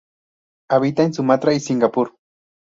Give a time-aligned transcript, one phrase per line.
[0.71, 2.15] Habita en Sumatra y Singapur.